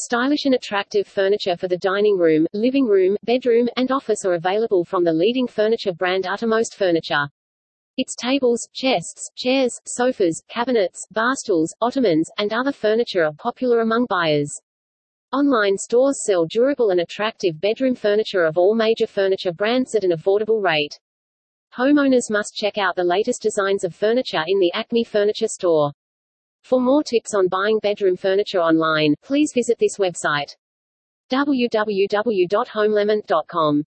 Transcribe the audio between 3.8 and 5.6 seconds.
office are available from the leading